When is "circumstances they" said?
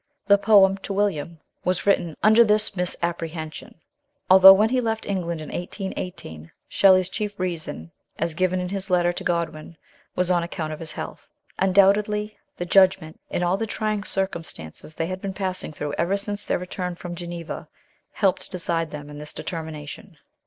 14.03-15.05